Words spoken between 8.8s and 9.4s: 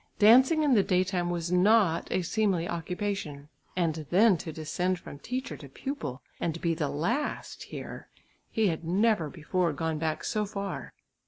never